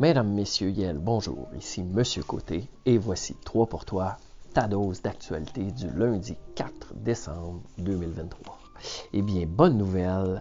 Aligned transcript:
Mesdames, 0.00 0.32
Messieurs, 0.32 0.70
Yel, 0.70 0.96
bonjour, 0.96 1.46
ici 1.58 1.82
Monsieur 1.82 2.22
Côté 2.22 2.70
et 2.86 2.96
voici 2.96 3.36
3 3.44 3.66
pour 3.66 3.84
toi, 3.84 4.16
ta 4.54 4.66
dose 4.66 5.02
d'actualité 5.02 5.72
du 5.72 5.90
lundi 5.90 6.36
4 6.54 6.94
décembre 6.94 7.60
2023. 7.76 8.58
Eh 9.12 9.20
bien, 9.20 9.44
bonne 9.46 9.76
nouvelle, 9.76 10.40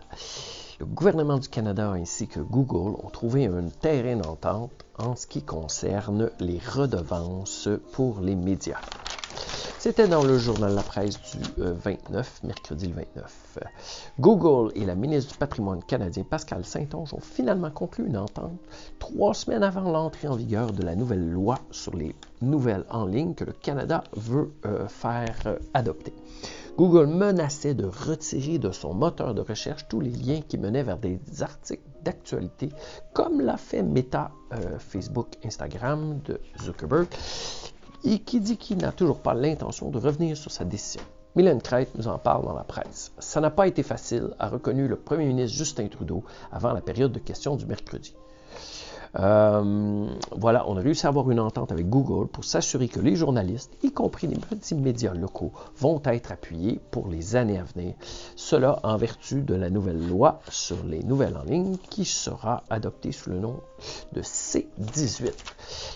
le 0.80 0.86
gouvernement 0.86 1.40
du 1.40 1.50
Canada 1.50 1.92
ainsi 1.92 2.30
que 2.30 2.40
Google 2.40 2.98
ont 3.04 3.10
trouvé 3.10 3.48
un 3.48 3.68
terrain 3.68 4.16
d'entente 4.16 4.86
en 4.98 5.18
ce 5.18 5.28
qui 5.28 5.44
concerne 5.44 6.32
les 6.40 6.60
redevances 6.60 7.68
pour 7.92 8.22
les 8.22 8.38
médias. 8.38 8.80
C'était 9.80 10.10
dans 10.10 10.26
le 10.26 10.38
journal 10.38 10.76
La 10.76 10.84
Presse 10.84 11.18
du 11.32 11.40
29, 11.56 12.42
euh, 12.44 12.48
mercredi 12.48 12.88
le 12.88 12.96
29. 12.96 13.60
Google 14.20 14.74
et 14.76 14.84
la 14.86 14.94
ministre 14.94 15.32
du 15.32 15.38
Patrimoine 15.38 15.82
canadien, 15.82 16.26
Pascal 16.30 16.66
Saint-Onge, 16.66 17.14
ont 17.14 17.22
finalement 17.22 17.72
conclu 17.72 18.06
une 18.06 18.18
entente 18.18 18.60
trois 19.00 19.34
semaines 19.34 19.64
avant 19.64 19.90
l'entrée 19.90 20.28
en 20.28 20.36
vigueur 20.36 20.74
de 20.74 20.84
la 20.84 20.98
nouvelle 20.98 21.32
loi 21.32 21.60
sur 21.72 21.96
les 21.96 22.14
nouvelles 22.42 22.84
en 22.90 23.06
ligne 23.06 23.36
que 23.36 23.46
le 23.46 23.54
Canada 23.54 24.04
veut 24.18 24.52
euh, 24.66 24.86
faire 24.90 25.38
euh, 25.46 25.58
adopter. 25.74 26.14
Google 26.78 27.08
menaçait 27.08 27.74
de 27.74 27.86
retirer 27.86 28.60
de 28.60 28.72
son 28.72 28.94
moteur 28.94 29.34
de 29.34 29.42
recherche 29.42 29.88
tous 29.88 30.02
les 30.02 30.12
liens 30.12 30.42
qui 30.46 30.58
menaient 30.58 30.84
vers 30.84 30.98
des 30.98 31.22
articles 31.40 31.88
d'actualité, 32.04 32.68
comme 33.14 33.40
l'a 33.40 33.56
fait 33.56 33.84
Meta, 33.84 34.32
Facebook, 34.80 35.28
Instagram 35.44 36.20
de 36.26 36.40
Zuckerberg, 36.62 37.08
et 38.04 38.20
qui 38.20 38.40
dit 38.40 38.58
qu'il 38.58 38.78
n'a 38.78 38.92
toujours 38.92 39.20
pas 39.20 39.34
l'intention 39.34 39.90
de 39.90 39.98
revenir 39.98 40.38
sur 40.38 40.52
sa 40.52 40.66
décision. 40.66 41.02
Mylène 41.36 41.62
Crête 41.62 41.96
nous 41.96 42.08
en 42.08 42.18
parle 42.18 42.44
dans 42.44 42.54
la 42.54 42.64
presse. 42.64 43.12
Ça 43.20 43.40
n'a 43.40 43.52
pas 43.52 43.68
été 43.68 43.84
facile, 43.84 44.32
a 44.40 44.50
reconnu 44.50 44.88
le 44.88 44.96
premier 44.96 45.26
ministre 45.26 45.58
Justin 45.58 45.88
Trudeau 45.88 46.24
avant 46.52 46.74
la 46.74 46.82
période 46.82 47.12
de 47.12 47.20
questions 47.20 47.56
du 47.56 47.66
mercredi. 47.66 48.16
Euh, 49.18 50.08
voilà, 50.36 50.66
on 50.68 50.78
a 50.78 50.82
réussi 50.82 51.06
à 51.06 51.10
avoir 51.10 51.30
une 51.32 51.40
entente 51.40 51.72
avec 51.72 51.90
Google 51.90 52.28
pour 52.28 52.44
s'assurer 52.44 52.88
que 52.88 53.00
les 53.00 53.16
journalistes, 53.16 53.72
y 53.84 53.92
compris 53.92 54.28
les 54.28 54.38
petits 54.38 54.76
médias 54.76 55.14
locaux, 55.14 55.52
vont 55.78 56.02
être 56.06 56.32
appuyés 56.32 56.80
pour 56.92 57.08
les 57.08 57.36
années 57.36 57.58
à 57.58 57.64
venir. 57.64 57.94
Cela 58.36 58.80
en 58.84 58.98
vertu 58.98 59.42
de 59.42 59.56
la 59.56 59.70
nouvelle 59.70 60.08
loi 60.08 60.40
sur 60.50 60.84
les 60.86 61.04
nouvelles 61.04 61.38
en 61.38 61.44
ligne 61.44 61.78
qui 61.90 62.06
sera 62.06 62.64
adoptée 62.70 63.12
sous 63.12 63.32
le 63.32 63.40
nom 63.40 63.60
de 64.14 64.22
C18. 64.22 65.34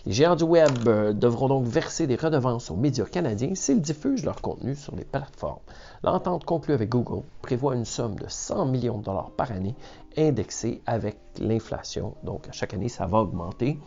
Les 0.06 0.14
géants 0.14 0.36
du 0.36 0.44
Web 0.44 0.88
euh, 0.88 1.14
devront 1.14 1.48
donc 1.48 1.66
verser 1.66 2.08
des 2.08 2.16
redevances 2.16 2.72
aux 2.72 2.76
médias 2.76 3.06
canadiens 3.06 3.56
s'ils 3.56 3.82
diffusent 3.82 4.26
leur 4.26 4.42
contenu 4.42 4.76
sur 4.76 4.96
les 4.96 5.04
plateformes. 5.04 5.60
L'entente 6.04 6.46
conclue 6.46 6.74
avec 6.74 6.90
Google 6.90 7.24
prévoit 7.42 7.76
une 7.76 7.86
somme 7.86 8.16
de 8.16 8.26
100 8.28 8.66
millions 8.66 8.98
de 8.98 9.04
dollars 9.04 9.32
par 9.32 9.52
année 9.52 9.76
indexée 10.18 10.82
avec 10.86 11.18
l'inflation. 11.40 12.16
Donc, 12.24 12.48
à 12.48 12.52
chaque 12.52 12.74
année, 12.74 12.90
ça 12.90 13.06
va 13.06 13.20
augmenter. 13.20 13.80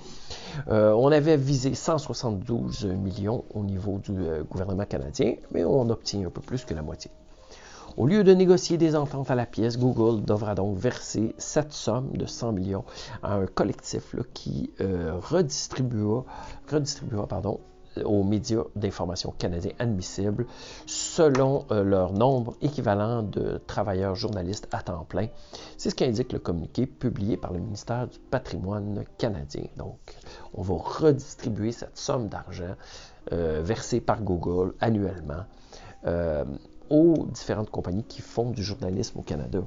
Euh, 0.68 0.92
on 0.92 1.12
avait 1.12 1.36
visé 1.36 1.74
172 1.74 2.86
millions 2.86 3.44
au 3.54 3.62
niveau 3.62 3.98
du 3.98 4.12
euh, 4.12 4.44
gouvernement 4.44 4.84
canadien, 4.84 5.34
mais 5.52 5.64
on 5.64 5.88
obtient 5.90 6.26
un 6.26 6.30
peu 6.30 6.40
plus 6.40 6.64
que 6.64 6.74
la 6.74 6.82
moitié. 6.82 7.10
Au 7.96 8.06
lieu 8.06 8.24
de 8.24 8.34
négocier 8.34 8.76
des 8.76 8.94
ententes 8.94 9.30
à 9.30 9.34
la 9.34 9.46
pièce, 9.46 9.78
Google 9.78 10.22
devra 10.22 10.54
donc 10.54 10.76
verser 10.76 11.34
cette 11.38 11.72
somme 11.72 12.10
de 12.12 12.26
100 12.26 12.52
millions 12.52 12.84
à 13.22 13.36
un 13.36 13.46
collectif 13.46 14.14
qui 14.34 14.70
euh, 14.82 15.18
redistribuera, 15.18 16.26
aux 18.04 18.22
médias 18.22 18.64
d'information 18.74 19.34
canadiens 19.38 19.72
admissibles 19.78 20.46
selon 20.86 21.64
euh, 21.70 21.82
leur 21.82 22.12
nombre 22.12 22.56
équivalent 22.60 23.22
de 23.22 23.60
travailleurs 23.66 24.14
journalistes 24.14 24.68
à 24.72 24.82
temps 24.82 25.04
plein. 25.04 25.28
C'est 25.76 25.90
ce 25.90 25.94
qu'indique 25.94 26.32
le 26.32 26.38
communiqué 26.38 26.86
publié 26.86 27.36
par 27.36 27.52
le 27.52 27.60
ministère 27.60 28.08
du 28.08 28.18
Patrimoine 28.18 29.04
canadien. 29.18 29.66
Donc, 29.76 29.98
on 30.54 30.62
va 30.62 30.74
redistribuer 30.76 31.72
cette 31.72 31.96
somme 31.96 32.28
d'argent 32.28 32.74
euh, 33.32 33.60
versée 33.62 34.00
par 34.00 34.22
Google 34.22 34.74
annuellement. 34.80 35.44
Euh, 36.06 36.44
aux 36.90 37.26
différentes 37.26 37.70
compagnies 37.70 38.04
qui 38.04 38.22
font 38.22 38.50
du 38.50 38.62
journalisme 38.62 39.18
au 39.18 39.22
Canada 39.22 39.60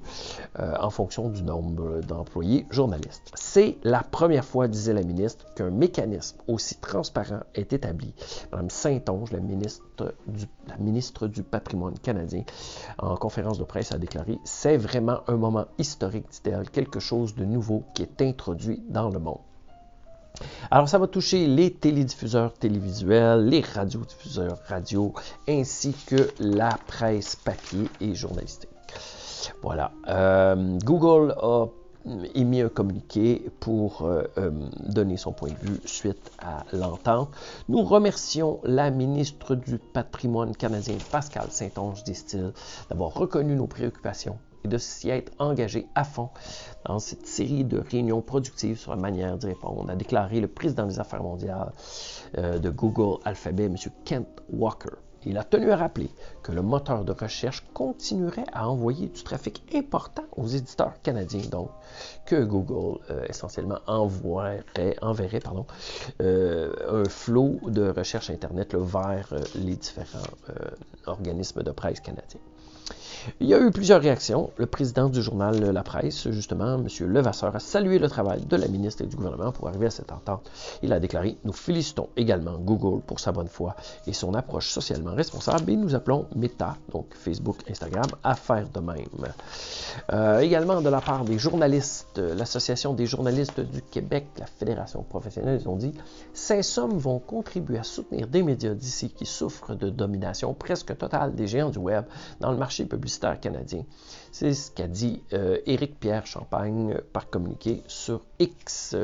euh, 0.59 0.73
en 0.79 0.89
fonction 0.89 1.29
du 1.29 1.43
nombre 1.43 2.01
d'employés 2.01 2.65
journalistes. 2.69 3.31
C'est 3.35 3.77
la 3.83 4.03
première 4.03 4.45
fois, 4.45 4.67
disait 4.67 4.93
la 4.93 5.03
ministre, 5.03 5.53
qu'un 5.55 5.69
mécanisme 5.69 6.37
aussi 6.47 6.75
transparent 6.75 7.41
est 7.55 7.73
établi. 7.73 8.13
Mme 8.51 8.69
Saint-Onge, 8.69 9.31
la 9.31 9.39
ministre, 9.39 10.15
du, 10.27 10.45
la 10.67 10.77
ministre 10.77 11.27
du 11.27 11.43
Patrimoine 11.43 11.97
canadien, 11.99 12.43
en 12.97 13.15
conférence 13.15 13.57
de 13.57 13.63
presse 13.63 13.91
a 13.91 13.97
déclaré 13.97 14.39
C'est 14.43 14.77
vraiment 14.77 15.19
un 15.27 15.37
moment 15.37 15.65
historique, 15.77 16.29
dit-elle, 16.29 16.69
quelque 16.69 16.99
chose 16.99 17.35
de 17.35 17.45
nouveau 17.45 17.83
qui 17.93 18.03
est 18.03 18.21
introduit 18.21 18.83
dans 18.89 19.09
le 19.09 19.19
monde. 19.19 19.39
Alors, 20.71 20.87
ça 20.87 20.97
va 20.97 21.07
toucher 21.07 21.47
les 21.47 21.71
télédiffuseurs 21.71 22.53
télévisuels, 22.53 23.45
les 23.45 23.61
radiodiffuseurs 23.61 24.59
radio, 24.67 25.13
ainsi 25.47 25.93
que 26.05 26.29
la 26.39 26.77
presse 26.87 27.35
papier 27.35 27.89
et 27.99 28.15
journalistique. 28.15 28.69
Voilà. 29.61 29.91
Euh, 30.07 30.77
Google 30.83 31.35
a 31.41 31.65
émis 32.33 32.61
un 32.61 32.69
communiqué 32.69 33.51
pour 33.59 34.03
euh, 34.03 34.23
euh, 34.37 34.51
donner 34.79 35.17
son 35.17 35.31
point 35.31 35.49
de 35.49 35.69
vue 35.69 35.79
suite 35.85 36.31
à 36.39 36.65
l'entente. 36.71 37.29
Nous 37.67 37.83
remercions 37.83 38.59
la 38.63 38.89
ministre 38.89 39.55
du 39.55 39.77
Patrimoine 39.77 40.55
canadien, 40.55 40.95
Pascal 41.11 41.47
Saint-Onge, 41.49 42.03
disent-ils, 42.03 42.53
d'avoir 42.89 43.13
reconnu 43.13 43.55
nos 43.55 43.67
préoccupations 43.67 44.37
et 44.63 44.67
de 44.67 44.77
s'y 44.77 45.09
être 45.09 45.31
engagé 45.39 45.87
à 45.95 46.03
fond 46.03 46.29
dans 46.85 46.99
cette 46.99 47.25
série 47.25 47.63
de 47.63 47.79
réunions 47.79 48.21
productives 48.21 48.77
sur 48.77 48.91
la 48.91 48.97
manière 48.97 49.37
d'y 49.37 49.47
répondre, 49.47 49.89
a 49.89 49.95
déclaré 49.95 50.39
le 50.39 50.47
président 50.47 50.85
des 50.85 50.99
Affaires 50.99 51.23
mondiales 51.23 51.71
euh, 52.37 52.59
de 52.59 52.69
Google 52.69 53.19
Alphabet, 53.25 53.65
M. 53.65 53.75
Kent 54.05 54.27
Walker. 54.51 54.95
Il 55.25 55.37
a 55.37 55.43
tenu 55.43 55.69
à 55.71 55.75
rappeler 55.75 56.09
que 56.43 56.53
le 56.53 56.61
moteur 56.61 57.03
de 57.03 57.11
recherche 57.11 57.65
continuerait 57.73 58.45
à 58.53 58.69
envoyer 58.69 59.07
du 59.07 59.21
trafic 59.21 59.61
important 59.75 60.23
aux 60.37 60.47
éditeurs 60.47 60.93
canadiens, 61.03 61.45
donc 61.51 61.71
que 62.25 62.41
Google 62.41 63.01
euh, 63.09 63.25
essentiellement 63.27 63.79
envoierait, 63.85 64.95
enverrait 65.01 65.41
pardon, 65.41 65.65
euh, 66.21 67.03
un 67.03 67.09
flot 67.09 67.59
de 67.67 67.89
recherche 67.89 68.29
Internet 68.29 68.75
vers 68.75 69.33
les 69.55 69.75
différents 69.75 70.19
organismes 71.05 71.63
de 71.63 71.71
presse 71.71 71.99
canadiens. 71.99 72.39
Il 73.39 73.47
y 73.47 73.53
a 73.53 73.59
eu 73.59 73.71
plusieurs 73.71 74.01
réactions. 74.01 74.51
Le 74.57 74.65
président 74.65 75.09
du 75.09 75.21
journal 75.21 75.59
La 75.59 75.83
Presse, 75.83 76.29
justement, 76.29 76.75
M. 76.75 76.87
Levasseur, 77.07 77.55
a 77.55 77.59
salué 77.59 77.99
le 77.99 78.09
travail 78.09 78.45
de 78.45 78.55
la 78.55 78.67
ministre 78.67 79.03
et 79.03 79.07
du 79.07 79.15
gouvernement 79.15 79.51
pour 79.51 79.67
arriver 79.67 79.87
à 79.87 79.89
cette 79.89 80.11
entente. 80.11 80.49
Il 80.83 80.93
a 80.93 80.99
déclaré 80.99 81.37
Nous 81.43 81.53
félicitons 81.53 82.09
également 82.15 82.57
Google 82.57 83.01
pour 83.01 83.19
sa 83.19 83.31
bonne 83.31 83.47
foi 83.47 83.75
et 84.07 84.13
son 84.13 84.33
approche 84.33 84.69
socialement 84.69 85.15
responsable 85.15 85.69
et 85.71 85.75
nous 85.75 85.95
appelons 85.95 86.27
Meta, 86.35 86.77
donc 86.91 87.07
Facebook, 87.13 87.57
Instagram, 87.69 88.07
à 88.23 88.35
faire 88.35 88.67
de 88.69 88.79
même. 88.79 88.97
Euh, 90.13 90.39
également 90.39 90.81
de 90.81 90.89
la 90.89 91.01
part 91.01 91.25
des 91.25 91.37
journalistes, 91.37 92.19
l'Association 92.19 92.93
des 92.93 93.05
journalistes 93.05 93.59
du 93.59 93.81
Québec, 93.81 94.27
la 94.37 94.45
Fédération 94.45 95.03
professionnelle, 95.03 95.59
ils 95.61 95.67
ont 95.67 95.75
dit 95.75 95.93
Ces 96.33 96.63
sommes 96.63 96.97
vont 96.97 97.19
contribuer 97.19 97.79
à 97.79 97.83
soutenir 97.83 98.27
des 98.27 98.43
médias 98.43 98.73
d'ici 98.73 99.09
qui 99.09 99.25
souffrent 99.25 99.75
de 99.75 99.89
domination 99.89 100.53
presque 100.53 100.97
totale 100.97 101.35
des 101.35 101.47
géants 101.47 101.69
du 101.69 101.79
Web 101.79 102.05
dans 102.39 102.51
le 102.51 102.57
marché 102.57 102.85
public 102.85 103.08
canadien. 103.17 103.83
C'est 104.31 104.53
ce 104.53 104.71
qu'a 104.71 104.87
dit 104.87 105.23
euh, 105.33 105.57
Éric 105.65 105.99
Pierre 105.99 106.25
Champagne 106.25 106.97
par 107.13 107.29
communiqué 107.29 107.83
sur 107.87 108.21
X. 108.39 108.95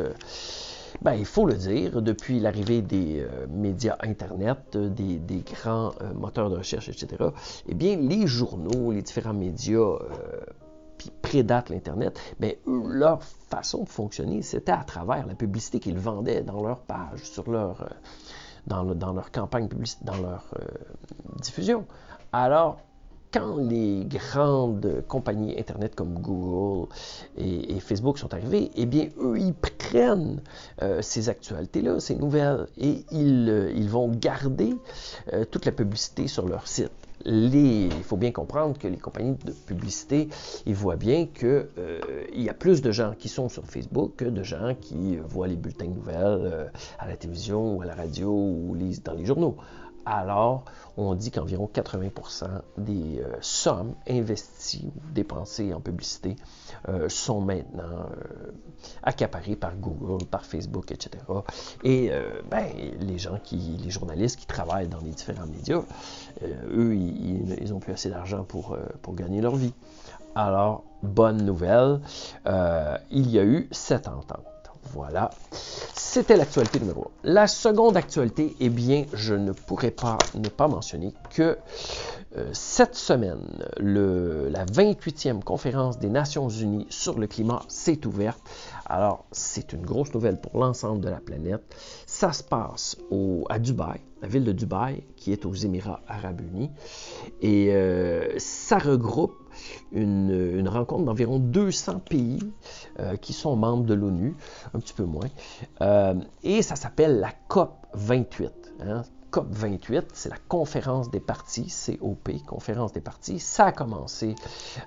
Ben, 1.01 1.13
il 1.13 1.25
faut 1.25 1.45
le 1.45 1.55
dire, 1.55 2.01
depuis 2.01 2.39
l'arrivée 2.39 2.81
des 2.81 3.19
euh, 3.19 3.47
médias 3.49 3.97
Internet, 4.01 4.77
des, 4.77 5.43
grands 5.43 5.91
euh, 6.01 6.13
moteurs 6.13 6.49
de 6.49 6.57
recherche, 6.57 6.87
etc., 6.87 7.31
eh 7.67 7.73
bien, 7.73 7.97
les 7.97 8.27
journaux, 8.27 8.91
les 8.91 9.01
différents 9.01 9.33
médias 9.33 9.97
qui 10.97 11.11
prédatent 11.21 11.69
l'Internet, 11.69 12.17
ben, 12.39 12.53
leur 12.65 13.21
façon 13.23 13.83
de 13.83 13.89
fonctionner, 13.89 14.41
c'était 14.41 14.71
à 14.71 14.83
travers 14.85 15.27
la 15.27 15.35
publicité 15.35 15.79
qu'ils 15.79 15.99
vendaient 15.99 16.41
dans 16.41 16.63
leur 16.63 16.79
page, 16.79 17.23
sur 17.23 17.51
leur, 17.51 17.89
dans, 18.65 18.85
dans, 18.85 19.11
leur 19.11 19.31
campagne 19.31 19.67
publicitaire, 19.67 20.13
dans 20.13 20.21
leur 20.21 20.45
diffusion. 21.41 21.85
Alors, 22.31 22.79
quand 23.35 23.57
les 23.57 24.05
grandes 24.05 25.03
compagnies 25.09 25.59
Internet 25.59 25.93
comme 25.93 26.13
Google 26.19 26.87
et, 27.37 27.81
Facebook 27.81 28.17
sont 28.17 28.33
arrivées, 28.33 28.71
eh 28.75 28.85
bien, 28.85 29.09
eux, 29.19 29.37
ils 29.37 29.53
prennent 29.53 30.41
euh, 30.81 31.01
ces 31.01 31.27
actualités-là, 31.27 31.99
ces 31.99 32.15
nouvelles, 32.15 32.67
et 32.77 33.03
ils, 33.11 33.49
euh, 33.49 33.87
vont 33.89 34.07
garder 34.07 34.73
euh, 35.33 35.43
toute 35.43 35.65
la 35.65 35.73
publicité 35.73 36.27
sur 36.27 36.47
leur 36.47 36.65
site. 36.65 36.91
Les, 37.25 37.85
il 37.85 38.03
faut 38.03 38.17
bien 38.17 38.31
comprendre 38.31 38.77
que 38.77 38.87
les 38.87 38.97
compagnies 38.97 39.35
de 39.45 39.51
publicité, 39.51 40.29
ils 40.65 40.75
voient 40.75 40.95
bien 40.95 41.25
qu'il 41.27 41.65
il 42.33 42.43
y 42.43 42.49
a 42.49 42.53
plus 42.53 42.81
de 42.81 42.91
gens 42.91 43.13
qui 43.17 43.29
sont 43.29 43.49
sur 43.49 43.65
Facebook 43.65 44.13
que 44.17 44.25
de 44.25 44.43
gens 44.43 44.75
qui 44.79 45.17
voient 45.17 45.47
les 45.47 45.55
bulletins 45.55 45.87
de 45.87 45.95
nouvelles 45.95 46.71
à 46.99 47.07
la 47.07 47.15
télévision 47.15 47.77
ou 47.77 47.81
à 47.81 47.85
la 47.85 47.95
radio 47.95 48.29
ou 48.29 48.75
lisent 48.75 49.01
dans 49.01 49.13
les 49.13 49.25
journaux. 49.25 49.55
Alors, 50.05 50.65
on 50.97 51.15
dit 51.15 51.31
qu'environ 51.31 51.69
80% 51.73 52.45
des 52.77 53.19
euh, 53.19 53.35
sommes 53.41 53.95
investies 54.07 54.91
ou 54.95 55.11
dépensées 55.13 55.73
en 55.73 55.81
publicité 55.81 56.35
euh, 56.89 57.09
sont 57.09 57.41
maintenant 57.41 57.83
euh, 57.83 58.51
accaparées 59.01 59.55
par 59.55 59.75
Google, 59.75 60.25
par 60.25 60.45
Facebook, 60.45 60.91
etc. 60.91 61.23
Et 61.83 62.11
ben, 62.49 62.67
les 62.99 63.17
gens 63.17 63.39
qui, 63.43 63.57
les 63.83 63.89
journalistes 63.89 64.39
qui 64.39 64.45
travaillent 64.45 64.87
dans 64.87 64.99
les 64.99 65.11
différents 65.11 65.47
médias, 65.47 65.81
eux, 66.69 66.95
ils, 66.95 67.57
ils, 67.61 67.73
ont 67.73 67.79
plus 67.79 67.93
assez 67.93 68.09
d'argent 68.09 68.43
pour, 68.43 68.77
pour 69.01 69.15
gagner 69.15 69.41
leur 69.41 69.55
vie. 69.55 69.73
Alors, 70.35 70.83
bonne 71.01 71.43
nouvelle, 71.43 71.99
il 72.45 73.29
y 73.29 73.39
a 73.39 73.43
eu 73.43 73.67
cette 73.71 74.07
entente. 74.07 74.45
Voilà. 74.93 75.29
C'était 76.15 76.37
l'actualité 76.37 76.79
numéro 76.79 77.11
1. 77.25 77.33
La 77.33 77.45
seconde 77.45 77.97
actualité, 77.97 78.55
eh 78.61 78.69
bien, 78.69 79.03
je 79.11 79.35
ne 79.35 79.51
pourrais 79.51 79.91
pas 79.91 80.17
ne 80.35 80.47
pas 80.47 80.69
mentionner 80.69 81.13
que 81.29 81.57
euh, 82.37 82.49
cette 82.53 82.95
semaine, 82.95 83.41
la 83.75 84.63
28e 84.63 85.43
conférence 85.43 85.99
des 85.99 86.07
Nations 86.07 86.47
Unies 86.47 86.87
sur 86.89 87.19
le 87.19 87.27
climat 87.27 87.63
s'est 87.67 88.07
ouverte. 88.07 88.39
Alors, 88.85 89.25
c'est 89.33 89.73
une 89.73 89.81
grosse 89.81 90.13
nouvelle 90.13 90.39
pour 90.39 90.57
l'ensemble 90.57 91.01
de 91.01 91.09
la 91.09 91.19
planète. 91.19 91.63
Ça 92.05 92.31
se 92.31 92.43
passe 92.43 92.95
au, 93.11 93.43
à 93.49 93.59
Dubaï, 93.59 93.99
la 94.21 94.29
ville 94.29 94.45
de 94.45 94.53
Dubaï, 94.53 95.03
qui 95.17 95.33
est 95.33 95.45
aux 95.45 95.53
Émirats 95.53 95.99
arabes 96.07 96.39
unis. 96.39 96.71
Et 97.41 97.71
euh, 97.73 98.35
ça 98.37 98.77
regroupe 98.77 99.44
une, 99.91 100.67
rencontre 100.67 101.03
d'environ 101.03 101.39
200 101.39 101.99
pays 101.99 102.39
euh, 102.99 103.15
qui 103.17 103.33
sont 103.33 103.55
membres 103.55 103.85
de 103.85 103.93
l'ONU, 103.93 104.35
un 104.73 104.79
petit 104.79 104.93
peu 104.93 105.03
moins. 105.03 105.27
Euh, 105.81 106.15
et 106.43 106.61
ça 106.61 106.75
s'appelle 106.75 107.19
la 107.19 107.31
COP 107.47 107.73
28. 107.93 108.51
Hein. 108.81 109.03
COP 109.31 109.47
28, 109.51 110.07
c'est 110.13 110.29
la 110.29 110.37
conférence 110.47 111.11
des 111.11 111.19
partis, 111.19 111.73
COP, 111.99 112.31
conférence 112.47 112.93
des 112.93 113.01
partis. 113.01 113.39
Ça 113.39 113.65
a 113.65 113.71
commencé 113.73 114.35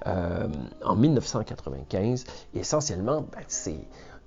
en 0.07 0.97
1995. 0.97 2.25
Et 2.55 2.61
essentiellement, 2.61 3.27
ben, 3.31 3.43
c'est 3.47 3.79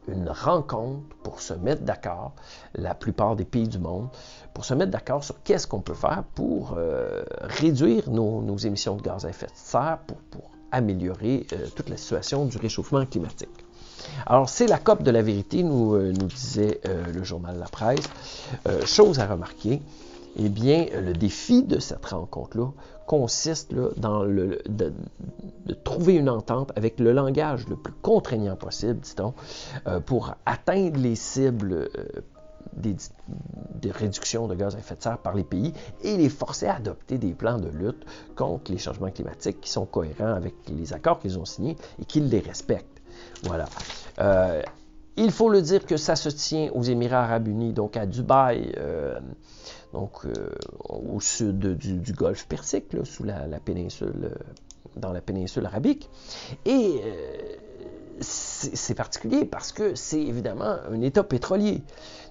une 0.07 0.29
rencontre 0.29 1.15
pour 1.23 1.41
se 1.41 1.53
mettre 1.53 1.83
d'accord, 1.83 2.33
la 2.75 2.95
plupart 2.95 3.35
des 3.35 3.45
pays 3.45 3.67
du 3.67 3.79
monde, 3.79 4.09
pour 4.53 4.65
se 4.65 4.73
mettre 4.73 4.91
d'accord 4.91 5.23
sur 5.23 5.41
qu'est-ce 5.43 5.67
qu'on 5.67 5.81
peut 5.81 5.93
faire 5.93 6.23
pour 6.35 6.75
euh, 6.77 7.23
réduire 7.41 8.09
nos, 8.09 8.57
émissions 8.57 8.95
de 8.95 9.01
gaz 9.01 9.25
à 9.25 9.29
effet 9.29 9.47
de 9.47 9.51
serre, 9.55 9.99
pour, 10.07 10.17
améliorer 10.73 11.45
euh, 11.51 11.67
toute 11.75 11.89
la 11.89 11.97
situation 11.97 12.45
du 12.45 12.57
réchauffement 12.57 13.05
climatique. 13.05 13.49
Alors, 14.25 14.47
c'est 14.47 14.67
la 14.67 14.77
COP 14.77 15.03
de 15.03 15.11
la 15.11 15.21
vérité, 15.21 15.63
nous, 15.63 15.95
euh, 15.95 16.13
nous 16.13 16.27
disait 16.27 16.79
le 17.13 17.23
journal 17.23 17.59
La 17.59 17.65
Presse. 17.65 18.09
chose 18.85 19.19
à 19.19 19.27
remarquer, 19.27 19.81
eh 20.37 20.49
bien, 20.49 20.85
le 20.93 21.13
défi 21.13 21.63
de 21.63 21.79
cette 21.79 22.05
rencontre-là 22.05 22.71
consiste 23.05 23.73
de, 23.73 23.91
trouver 25.83 26.13
une 26.15 26.29
entente 26.29 26.71
avec 26.77 26.99
le 26.99 27.11
langage 27.11 27.67
le 27.67 27.75
plus 27.75 27.93
contraignant 28.01 28.55
possible, 28.55 28.99
dit-on, 29.01 29.33
euh, 29.87 29.99
pour 29.99 30.35
atteindre 30.45 30.97
les 30.97 31.15
cibles 31.15 31.73
euh, 31.73 31.89
des, 32.73 33.91
réductions 33.91 34.47
de 34.47 34.55
gaz 34.55 34.75
à 34.75 34.79
effet 34.79 34.95
de 34.95 35.03
serre 35.03 35.17
par 35.17 35.35
les 35.35 35.43
pays 35.43 35.73
et 36.03 36.15
les 36.15 36.29
forcer 36.29 36.67
à 36.67 36.75
adopter 36.75 37.17
des 37.17 37.33
plans 37.33 37.57
de 37.57 37.67
lutte 37.67 38.05
contre 38.35 38.71
les 38.71 38.77
changements 38.77 39.11
climatiques 39.11 39.59
qui 39.59 39.69
sont 39.69 39.85
cohérents 39.85 40.33
avec 40.33 40.53
les 40.69 40.93
accords 40.93 41.19
qu'ils 41.19 41.37
ont 41.37 41.45
signés 41.45 41.75
et 42.01 42.05
qu'ils 42.05 42.29
les 42.29 42.39
respectent. 42.39 43.01
Voilà. 43.43 43.65
Euh, 44.19 44.61
il 45.17 45.31
faut 45.31 45.49
le 45.49 45.61
dire 45.61 45.85
que 45.85 45.97
ça 45.97 46.15
se 46.15 46.29
tient 46.29 46.69
aux 46.73 46.83
Émirats 46.83 47.25
arabes 47.25 47.49
unis, 47.49 47.73
donc 47.73 47.97
à 47.97 48.05
Dubaï, 48.05 48.73
donc 49.93 50.25
euh, 50.25 50.31
au 50.89 51.19
sud 51.19 51.59
du, 51.59 52.13
golfe 52.13 52.47
Persique, 52.47 52.95
sous 53.03 53.23
la, 53.23 53.45
péninsule, 53.63 54.13
euh, 54.23 54.35
dans 54.95 55.11
la 55.11 55.21
péninsule 55.21 55.65
arabique. 55.65 56.09
Et 56.65 57.01
euh, 57.03 57.55
c'est 58.19 58.93
particulier 58.95 59.45
parce 59.45 59.71
que 59.71 59.95
c'est 59.95 60.21
évidemment 60.21 60.75
un 60.89 61.01
État 61.01 61.23
pétrolier. 61.23 61.81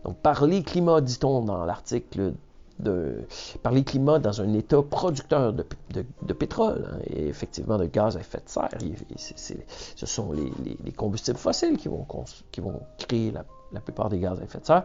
Donc 0.05 0.17
par 0.19 0.47
les 0.47 0.62
climats, 0.62 1.01
dit-on 1.01 1.43
dans 1.43 1.65
l'article 1.65 2.33
de, 2.79 3.27
par 3.62 3.73
les 3.73 3.85
climats 3.85 4.19
dans 4.19 4.41
un 4.41 4.55
État 4.55 4.81
producteur 4.83 5.53
de, 5.53 6.33
pétrole 6.33 6.89
hein, 6.91 6.99
et 7.09 7.27
effectivement 7.27 7.77
de 7.77 7.85
gaz 7.87 8.17
à 8.17 8.21
effet 8.21 8.39
de 8.39 8.49
serre. 8.49 8.71
ce 9.97 10.07
sont 10.07 10.33
les, 10.33 10.93
combustibles 10.93 11.39
fossiles 11.39 11.77
qui 11.77 11.89
vont, 11.89 12.07
qui 12.53 12.61
vont 12.61 12.81
créer 12.97 13.33
la, 13.33 13.45
la 13.73 13.81
plupart 13.81 14.09
des 14.09 14.19
gaz 14.19 14.41
à 14.41 14.45
effet 14.45 14.59
de 14.59 14.67
serre, 14.67 14.85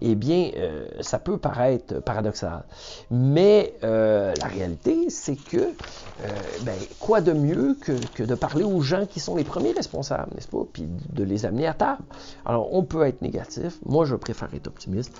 eh 0.00 0.14
bien, 0.14 0.50
euh, 0.56 0.86
ça 1.00 1.18
peut 1.18 1.38
paraître 1.38 2.00
paradoxal. 2.00 2.64
Mais 3.10 3.74
euh, 3.84 4.34
la 4.40 4.46
réalité, 4.46 5.10
c'est 5.10 5.36
que, 5.36 5.58
euh, 5.58 6.28
ben, 6.62 6.74
quoi 7.00 7.20
de 7.20 7.32
mieux 7.32 7.76
que, 7.80 8.22
de 8.22 8.34
parler 8.34 8.64
aux 8.64 8.80
gens 8.80 9.06
qui 9.06 9.20
sont 9.20 9.36
les 9.36 9.44
premiers 9.44 9.72
responsables, 9.72 10.34
n'est-ce 10.34 10.48
pas, 10.48 10.64
puis 10.72 10.88
de 11.12 11.24
les 11.24 11.46
amener 11.46 11.66
à 11.66 11.74
table? 11.74 12.02
Alors, 12.44 12.74
on 12.74 12.82
peut 12.82 13.06
être 13.06 13.22
négatif, 13.22 13.78
moi 13.84 14.04
je 14.04 14.14
préfère 14.14 14.52
être 14.54 14.66
optimiste. 14.66 15.12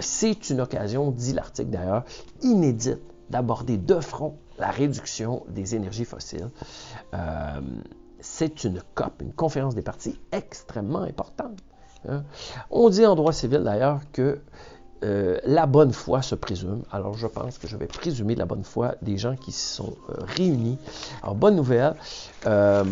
c'est 0.00 0.50
une 0.50 0.60
occasion, 0.60 1.10
dit 1.10 1.32
l'article 1.32 1.70
d'ailleurs, 1.70 2.04
inédite 2.42 3.00
d'aborder 3.30 3.76
de 3.76 4.00
front 4.00 4.36
la 4.58 4.70
réduction 4.70 5.44
des 5.48 5.74
énergies 5.74 6.04
fossiles. 6.04 6.50
c'est 8.20 8.64
une 8.64 8.82
COP, 8.94 9.22
une 9.22 9.32
conférence 9.32 9.74
des 9.74 9.82
partis 9.82 10.18
extrêmement 10.32 11.02
importante. 11.02 11.58
Hein? 12.08 12.22
On 12.70 12.88
dit 12.90 13.06
en 13.06 13.14
droit 13.14 13.32
civil 13.32 13.62
d'ailleurs 13.62 14.00
que 14.12 14.40
euh, 15.04 15.38
la 15.44 15.66
bonne 15.66 15.92
foi 15.92 16.22
se 16.22 16.34
présume. 16.34 16.82
Alors 16.90 17.14
je 17.14 17.26
pense 17.26 17.58
que 17.58 17.68
je 17.68 17.76
vais 17.76 17.86
présumer 17.86 18.34
la 18.34 18.46
bonne 18.46 18.64
foi 18.64 18.96
des 19.02 19.16
gens 19.16 19.36
qui 19.36 19.52
se 19.52 19.76
sont 19.76 19.94
euh, 20.10 20.14
réunis. 20.36 20.78
Alors 21.22 21.36
bonne 21.36 21.54
nouvelle. 21.54 21.94
Euh, 22.46 22.84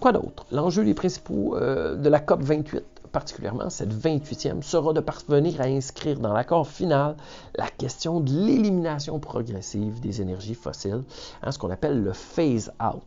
quoi 0.00 0.12
d'autre? 0.12 0.44
L'enjeu 0.50 0.82
les 0.82 0.94
principaux 0.94 1.56
de 1.58 2.08
la 2.08 2.20
COP 2.20 2.42
28 2.42 2.84
particulièrement 3.12 3.70
cette 3.70 3.94
28e, 3.94 4.62
sera 4.62 4.92
de 4.92 4.98
parvenir 4.98 5.60
à 5.60 5.66
inscrire 5.66 6.18
dans 6.18 6.32
l'accord 6.32 6.66
final 6.66 7.14
la 7.54 7.68
question 7.68 8.18
de 8.18 8.32
l'élimination 8.32 9.20
progressive 9.20 10.00
des 10.00 10.20
énergies 10.20 10.56
fossiles, 10.56 11.04
hein, 11.44 11.52
ce 11.52 11.58
qu'on 11.60 11.70
appelle 11.70 12.02
le 12.02 12.12
phase-out. 12.12 13.04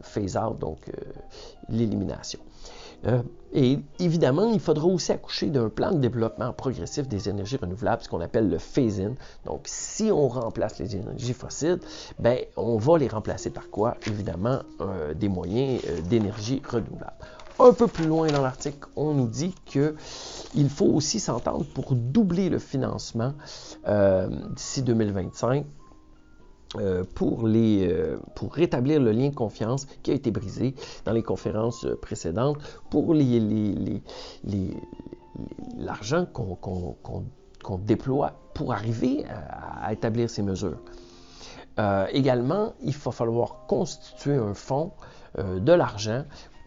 Phase-out, 0.00 0.58
donc 0.58 0.90
l'élimination. 1.68 2.40
Euh, 3.06 3.22
et 3.52 3.78
évidemment, 4.00 4.50
il 4.52 4.60
faudra 4.60 4.86
aussi 4.86 5.12
accoucher 5.12 5.46
d'un 5.46 5.68
plan 5.68 5.92
de 5.92 5.98
développement 5.98 6.52
progressif 6.52 7.06
des 7.06 7.28
énergies 7.28 7.56
renouvelables, 7.56 8.02
ce 8.02 8.08
qu'on 8.08 8.20
appelle 8.20 8.48
le 8.48 8.58
phase-in. 8.58 9.14
Donc, 9.44 9.62
si 9.64 10.10
on 10.10 10.28
remplace 10.28 10.78
les 10.78 10.96
énergies 10.96 11.34
fossiles, 11.34 11.78
ben, 12.18 12.38
on 12.56 12.78
va 12.78 12.98
les 12.98 13.08
remplacer 13.08 13.50
par 13.50 13.70
quoi? 13.70 13.96
Évidemment, 14.06 14.60
euh, 14.80 15.14
des 15.14 15.28
moyens 15.28 15.82
euh, 15.88 16.00
d'énergie 16.02 16.62
renouvelable. 16.68 17.12
Un 17.60 17.72
peu 17.72 17.86
plus 17.86 18.06
loin 18.06 18.26
dans 18.26 18.42
l'article, 18.42 18.88
on 18.96 19.14
nous 19.14 19.28
dit 19.28 19.54
qu'il 19.64 20.68
faut 20.68 20.86
aussi 20.86 21.20
s'entendre 21.20 21.64
pour 21.72 21.94
doubler 21.94 22.48
le 22.48 22.58
financement 22.58 23.32
d'ici 24.56 24.82
2025 24.82 25.64
euh, 26.76 27.04
pour, 27.14 27.46
les, 27.46 27.86
euh, 27.88 28.16
pour 28.34 28.54
rétablir 28.54 29.00
le 29.00 29.12
lien 29.12 29.28
de 29.28 29.34
confiance 29.34 29.86
qui 30.02 30.10
a 30.10 30.14
été 30.14 30.30
brisé 30.30 30.74
dans 31.04 31.12
les 31.12 31.22
conférences 31.22 31.84
euh, 31.84 31.96
précédentes, 31.96 32.58
pour 32.90 33.14
l'argent 35.78 36.26
qu'on 36.26 37.78
déploie 37.78 38.32
pour 38.54 38.72
arriver 38.72 39.24
à, 39.82 39.92
établir 39.92 40.30
ces 40.30 40.42
mesures. 40.42 40.78
également, 42.12 42.74
il 42.82 42.92
va 42.92 43.10
falloir 43.10 43.66
constituer 43.66 44.36
un 44.36 44.54
fonds 44.54 44.92
de 45.38 45.72
l'argent 45.72 46.24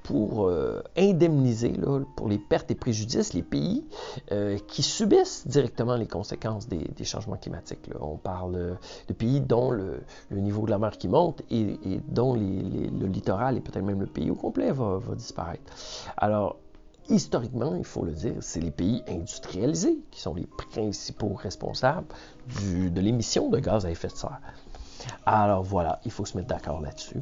pour 0.08 0.48
euh, 0.48 0.82
indemniser 0.98 1.74
pour 2.16 2.30
les 2.30 2.38
pertes 2.38 2.72
et 2.72 2.76
préjudices 2.76 3.34
les 3.34 3.44
pays 3.44 3.84
euh, 4.32 4.58
qui 4.66 4.82
subissent 4.82 5.46
directement 5.46 5.98
les 5.98 6.08
conséquences 6.08 6.70
des, 6.70 7.04
changements 7.04 7.36
climatiques. 7.36 7.90
On 8.00 8.16
parle 8.16 8.78
de 9.10 9.14
pays 9.14 9.42
dont 9.42 9.70
le, 9.70 10.00
niveau 10.32 10.66
de 10.66 10.72
la 10.72 10.78
mer 10.78 10.98
qui 10.98 11.10
monte 11.10 11.42
et, 11.52 11.78
dont 12.08 12.36
le 12.36 13.08
littoral 13.08 13.58
et 13.58 13.60
peut-être 13.60 13.84
même 13.84 14.00
le 14.00 14.08
pays 14.08 14.32
au 14.32 14.36
complet 14.36 14.72
va, 14.72 15.02
disparaître. 15.14 15.74
Alors, 16.16 16.56
historiquement, 17.10 17.76
il 17.76 17.84
faut 17.84 18.06
le 18.06 18.14
dire, 18.14 18.36
c'est 18.40 18.62
les 18.62 18.72
pays 18.72 19.04
industrialisés 19.10 20.00
qui 20.12 20.22
sont 20.22 20.36
les 20.36 20.48
principaux 20.72 21.34
responsables 21.34 22.08
de 22.64 23.02
l'émission 23.02 23.50
de 23.50 23.60
gaz 23.60 23.86
à 23.86 23.92
effet 23.92 24.08
de 24.08 24.16
serre. 24.16 24.40
Alors 25.26 25.64
voilà, 25.64 26.00
il 26.06 26.12
faut 26.12 26.26
se 26.26 26.38
mettre 26.38 26.48
d'accord 26.50 26.82
là-dessus. 26.82 27.22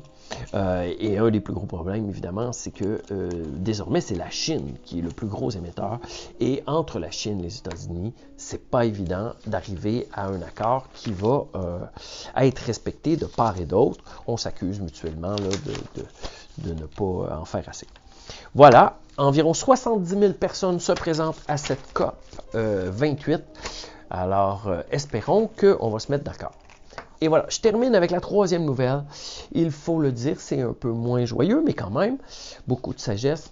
Euh, 0.54 0.94
et 1.00 1.18
un 1.18 1.30
des 1.30 1.40
plus 1.40 1.54
gros 1.54 1.66
problèmes, 1.66 2.10
évidemment, 2.10 2.52
c'est 2.52 2.72
que 2.72 3.02
euh, 3.12 3.30
désormais, 3.56 4.02
c'est 4.02 4.16
la 4.16 4.30
Chine 4.30 4.76
qui 4.84 5.00
est 5.00 5.02
le 5.02 5.10
plus 5.10 5.28
gros 5.28 5.50
émetteur. 5.50 6.00
Et 6.40 6.64
entre 6.68 7.00
la 7.00 7.12
Chine 7.12 7.40
et 7.40 7.44
les 7.44 7.58
États-Unis, 7.58 8.14
c'est 8.38 8.70
pas 8.70 8.86
évident 8.86 9.34
d'arriver 9.48 10.08
à 10.14 10.28
un 10.28 10.42
accord 10.42 10.88
qui 10.94 11.12
va 11.12 11.46
euh, 11.56 11.80
être 12.38 12.60
respecté 12.60 13.18
de 13.18 13.26
part 13.26 13.60
et 13.60 13.66
d'autre. 13.66 14.04
On 14.28 14.38
s'accuse 14.38 14.80
mutuellement 14.80 15.36
de, 15.36 16.74
ne 16.74 16.86
pas 16.86 17.38
en 17.40 17.46
faire 17.46 17.68
assez. 17.68 17.88
Voilà, 18.54 18.98
environ 19.18 19.54
70 19.54 20.10
000 20.10 20.34
personnes 20.34 20.80
se 20.80 20.92
présentent 20.92 21.42
à 21.48 21.58
cette 21.58 21.94
COP 21.94 22.16
28. 22.54 23.42
Alors, 24.10 24.72
espérons 24.92 25.50
qu'on 25.60 25.90
va 25.90 26.00
se 26.00 26.12
mettre 26.12 26.24
d'accord. 26.24 26.54
Et 27.22 27.28
voilà, 27.28 27.46
je 27.50 27.60
termine 27.60 27.96
avec 27.96 28.12
la 28.12 28.20
troisième 28.20 28.66
nouvelle. 28.66 29.04
Il 29.54 29.72
faut 29.72 30.00
le 30.00 30.12
dire, 30.12 30.40
c'est 30.40 30.62
un 30.62 30.74
peu 30.74 30.92
moins 30.92 31.26
joyeux, 31.26 31.64
mais 31.66 31.74
quand 31.74 31.90
même, 31.90 32.18
beaucoup 32.68 32.94
de 32.94 33.00
sagesse. 33.00 33.52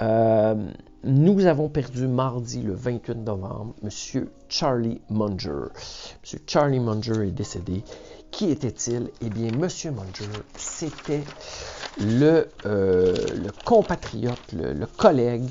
Euh, 0.00 0.54
nous 1.02 1.46
avons 1.46 1.68
perdu 1.68 2.06
mardi 2.06 2.62
le 2.62 2.74
28 2.74 3.14
novembre 3.16 3.74
M. 3.82 4.28
Charlie 4.48 5.00
Munger. 5.08 5.68
M. 6.32 6.40
Charlie 6.46 6.80
Munger 6.80 7.26
est 7.26 7.32
décédé. 7.32 7.82
Qui 8.30 8.50
était-il? 8.50 9.10
Eh 9.22 9.28
bien, 9.28 9.48
M. 9.48 9.60
Munger, 9.60 10.30
c'était 10.56 11.22
le, 11.98 12.48
euh, 12.66 13.14
compatriote, 13.64 14.52
le, 14.52 14.86
collègue 14.86 15.48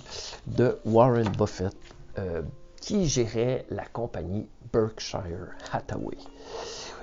de 0.48 0.78
Warren 0.86 1.30
Buffett, 1.38 1.76
euh, 2.18 2.42
qui 2.80 3.08
gérait 3.08 3.66
la 3.70 3.86
compagnie 3.86 4.48
Berkshire 4.72 5.50
Hathaway. 5.72 6.18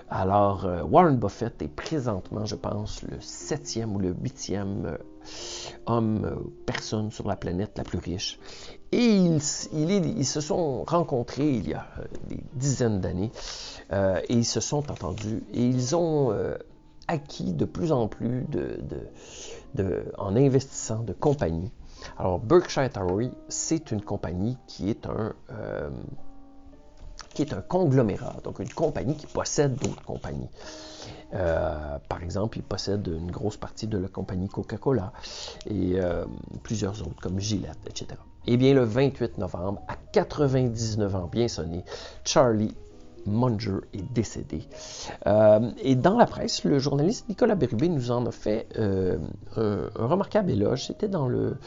Alors, 0.08 0.66
euh, 0.66 0.82
Warren 0.84 1.16
Buffett 1.16 1.60
est 1.62 1.68
présentement, 1.68 2.44
je 2.44 2.54
pense, 2.54 3.02
le 3.02 3.20
septième 3.20 3.96
ou 3.96 3.98
le 3.98 4.14
huitième 4.22 4.86
euh, 4.86 4.96
homme, 5.86 6.24
euh, 6.24 6.36
personne 6.64 7.10
sur 7.10 7.26
la 7.26 7.34
planète 7.34 7.72
la 7.76 7.82
plus 7.82 7.98
riche. 7.98 8.38
Et 8.92 9.04
ils, 9.04 9.42
se 9.42 10.40
sont 10.40 10.84
rencontrés 10.84 11.50
il 11.50 11.68
y 11.68 11.74
a 11.74 11.88
des 12.28 12.38
dizaines 12.54 13.00
d'années 13.00 13.32
et 13.90 14.32
ils 14.32 14.44
se 14.44 14.60
sont 14.60 14.90
entendus 14.90 15.42
et 15.52 15.60
ils 15.60 15.96
ont 15.96 16.32
acquis 17.08 17.52
de 17.52 17.64
plus 17.64 17.90
en 17.90 18.06
plus 18.06 18.46
en 20.16 20.36
investissant 20.36 21.02
de 21.02 21.12
compagnies. 21.12 21.72
Alors, 22.16 22.38
Berkshire 22.38 22.84
Hathaway, 22.84 23.32
c'est 23.48 23.90
une 23.90 24.02
compagnie 24.02 24.56
qui 24.68 24.88
est 24.88 25.06
un 25.06 25.34
qui 27.36 27.42
est 27.42 27.52
un 27.52 27.60
conglomérat, 27.60 28.36
donc 28.44 28.60
une 28.60 28.72
compagnie 28.72 29.14
qui 29.14 29.26
possède 29.26 29.74
d'autres 29.74 30.02
compagnies. 30.02 30.48
Euh, 31.34 31.98
par 32.08 32.22
exemple, 32.22 32.56
il 32.56 32.62
possède 32.62 33.06
une 33.06 33.30
grosse 33.30 33.58
partie 33.58 33.86
de 33.86 33.98
la 33.98 34.08
compagnie 34.08 34.48
Coca-Cola 34.48 35.12
et 35.66 36.00
euh, 36.00 36.24
plusieurs 36.62 37.02
autres 37.02 37.20
comme 37.20 37.38
Gillette, 37.38 37.78
etc. 37.86 38.18
Eh 38.46 38.56
bien, 38.56 38.72
le 38.72 38.84
28 38.84 39.36
novembre, 39.36 39.82
à 39.86 39.96
99 40.12 41.14
ans 41.14 41.28
bien 41.30 41.46
sonné, 41.46 41.84
Charlie 42.24 42.74
Munger 43.26 43.80
est 43.92 44.14
décédé. 44.14 44.62
Euh, 45.26 45.70
et 45.82 45.94
dans 45.94 46.16
la 46.16 46.24
presse, 46.24 46.64
le 46.64 46.78
journaliste 46.78 47.28
Nicolas 47.28 47.54
Bérubé 47.54 47.90
nous 47.90 48.10
en 48.12 48.24
a 48.24 48.30
fait 48.30 48.66
un, 48.78 49.18
remarquable 49.94 50.52
éloge. 50.52 50.86
C'était 50.86 51.08
dans 51.08 51.28
le, 51.28 51.58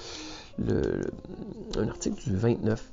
un 1.77 1.87
article 1.89 2.23
du 2.23 2.35
29. 2.35 2.91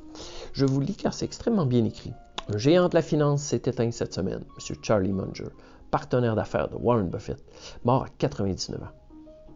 Je 0.52 0.66
vous 0.66 0.80
lis 0.80 0.94
car 0.94 1.14
c'est 1.14 1.24
extrêmement 1.24 1.64
bien 1.64 1.82
écrit. 1.86 2.12
Un 2.48 2.58
géant 2.58 2.88
de 2.88 2.94
la 2.94 3.02
finance 3.02 3.42
s'est 3.42 3.62
éteint 3.64 3.90
cette 3.90 4.14
semaine, 4.14 4.44
M. 4.44 4.76
Charlie 4.80 5.12
Munger, 5.12 5.48
partenaire 5.90 6.36
d'affaires 6.36 6.68
de 6.68 6.76
Warren 6.76 7.08
Buffett, 7.08 7.42
mort 7.84 8.04
à 8.04 8.08
99 8.18 8.80
ans. 8.80 8.86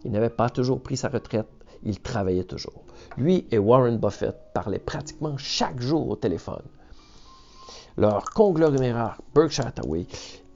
Il 0.04 0.10
n'avait 0.10 0.28
pas 0.28 0.50
toujours 0.50 0.82
pris 0.82 0.96
sa 0.96 1.08
retraite, 1.08 1.46
il 1.84 2.00
travaillait 2.00 2.42
toujours. 2.42 2.82
Lui 3.16 3.46
et 3.52 3.58
Warren 3.58 3.96
Buffett 3.96 4.34
parlaient 4.52 4.80
pratiquement 4.80 5.36
chaque 5.36 5.80
jour 5.80 6.08
au 6.08 6.16
téléphone. 6.16 6.64
Leur 7.96 8.24
conglomérat 8.24 9.16
Berkshire 9.36 9.68
Hathaway 9.68 10.06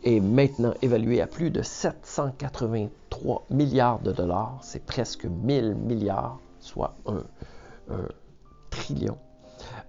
est 0.02 0.18
maintenant 0.18 0.74
évalué 0.82 1.20
à 1.20 1.28
plus 1.28 1.52
de 1.52 1.62
783 1.62 3.46
milliards 3.50 4.00
de 4.00 4.10
dollars. 4.10 4.58
C'est 4.60 4.84
presque 4.84 5.24
1000 5.24 5.76
milliards, 5.76 6.40
soit 6.58 6.96
un, 7.06 7.22
un 7.90 8.08
trillion 8.70 9.18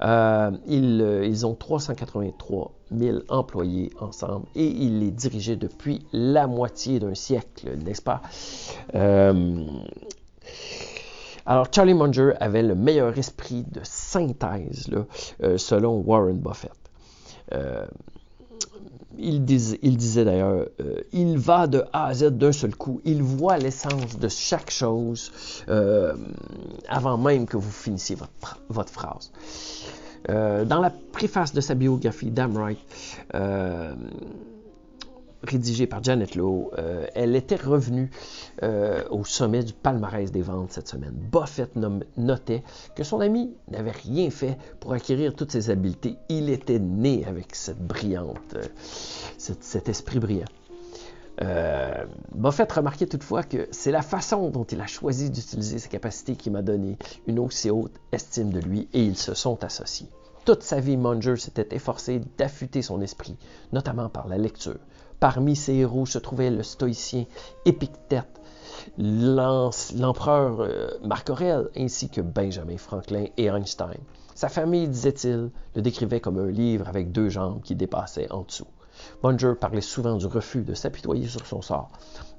euh, 0.01 0.51
euh, 0.69 1.25
ils, 1.25 1.45
ont 1.45 1.55
383 1.55 2.71
000 2.91 3.19
employés 3.29 3.91
ensemble 3.99 4.45
et 4.55 4.65
il 4.65 4.99
les 4.99 5.11
dirigeait 5.11 5.55
depuis 5.55 6.05
la 6.11 6.47
moitié 6.47 6.99
d'un 6.99 7.15
siècle, 7.15 7.77
n'est-ce 7.77 8.01
pas? 8.01 8.21
Euh, 8.93 9.65
alors, 11.45 11.67
Charlie 11.71 11.93
Munger 11.93 12.33
avait 12.39 12.63
le 12.63 12.75
meilleur 12.75 13.17
esprit 13.17 13.63
de 13.71 13.81
synthèse, 13.83 14.89
selon 15.57 16.01
Warren 16.05 16.39
Buffett 16.39 16.71
il, 19.17 19.45
disait 19.45 20.25
d'ailleurs, 20.25 20.65
euh, 20.79 21.01
il 21.11 21.37
va 21.37 21.67
de 21.67 21.83
A 21.93 22.07
à 22.07 22.13
Z 22.13 22.31
d'un 22.37 22.51
seul 22.51 22.75
coup. 22.75 23.01
Il 23.05 23.23
voit 23.23 23.57
l'essence 23.57 24.17
de 24.17 24.27
chaque 24.27 24.71
chose 24.71 25.31
euh, 25.69 26.15
avant 26.87 27.17
même 27.17 27.45
que 27.45 27.57
vous 27.57 27.71
finissiez 27.71 28.17
votre, 28.69 28.89
phrase. 28.89 29.31
Euh, 30.29 30.65
dans 30.65 30.81
la 30.81 30.89
préface 30.89 31.53
de 31.53 31.61
sa 31.61 31.75
biographie, 31.75 32.31
Damn 32.31 32.57
Right, 32.57 32.79
rédigée 35.45 35.87
par 35.87 36.03
Janet 36.03 36.35
Lowe, 36.35 36.71
euh, 36.77 37.05
elle 37.15 37.35
était 37.35 37.55
revenue 37.55 38.09
euh, 38.63 39.03
au 39.09 39.23
sommet 39.23 39.63
du 39.63 39.73
palmarès 39.73 40.31
des 40.31 40.41
ventes 40.41 40.71
cette 40.71 40.87
semaine. 40.87 41.13
Buffett 41.31 41.75
notait 42.17 42.63
que 42.95 43.03
son 43.03 43.19
ami 43.21 43.53
n'avait 43.69 43.91
rien 43.91 44.29
fait 44.29 44.57
pour 44.79 44.93
acquérir 44.93 45.35
toutes 45.35 45.51
ses 45.51 45.69
habiletés. 45.69 46.17
Il 46.29 46.49
était 46.49 46.79
né 46.79 47.25
avec 47.25 47.53
euh, 47.69 48.61
cet, 49.37 49.89
esprit 49.89 50.19
brillant. 50.19 50.45
Buffett 52.33 52.71
remarquait 52.71 53.07
toutefois 53.07 53.43
que 53.43 53.67
c'est 53.71 53.91
la 53.91 54.01
façon 54.01 54.49
dont 54.49 54.63
il 54.63 54.79
a 54.81 54.87
choisi 54.87 55.29
d'utiliser 55.29 55.79
ses 55.79 55.89
capacités 55.89 56.35
qui 56.35 56.49
m'a 56.49 56.61
donné 56.61 56.97
une 57.27 57.39
aussi 57.39 57.69
haute 57.69 57.93
estime 58.11 58.51
de 58.51 58.59
lui 58.59 58.87
et 58.93 59.01
ils 59.01 59.17
se 59.17 59.33
sont 59.33 59.63
associés. 59.63 60.07
Toute 60.45 60.61
sa 60.61 60.79
vie, 60.79 60.95
Munger 60.95 61.37
s'était 61.37 61.75
efforcé 61.75 62.21
d'affûter 62.37 62.83
son 62.83 63.01
esprit, 63.01 63.35
notamment 63.73 64.09
par 64.09 64.27
la 64.27 64.37
lecture. 64.37 64.77
Parmi 65.19 65.55
ses 65.55 65.73
héros 65.73 66.05
se 66.05 66.19
trouvait 66.19 66.49
le 66.49 66.63
stoïcien 66.63 67.25
Épictète, 67.65 68.41
l'empereur 68.97 70.61
euh, 70.61 70.89
Marc 71.03 71.29
Aurèle, 71.29 71.69
ainsi 71.77 72.09
que 72.09 72.21
Benjamin 72.21 72.77
Franklin 72.77 73.25
et 73.37 73.45
Einstein. 73.45 73.97
Sa 74.35 74.49
famille, 74.49 74.87
disait-il, 74.87 75.49
le 75.75 75.81
décrivait 75.81 76.19
comme 76.19 76.37
un 76.37 76.51
livre 76.51 76.89
avec 76.89 77.11
deux 77.11 77.29
jambes 77.29 77.61
qui 77.63 77.75
dépassaient 77.75 78.31
en 78.31 78.43
dessous. 78.43 78.67
Munger 79.23 79.53
parlait 79.59 79.81
souvent 79.81 80.15
du 80.15 80.25
refus 80.25 80.63
de 80.63 80.73
s'apitoyer 80.73 81.27
sur 81.27 81.45
son 81.45 81.61
sort. 81.61 81.89